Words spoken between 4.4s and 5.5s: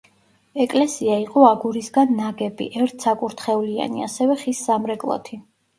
ხის სამრეკლოთი.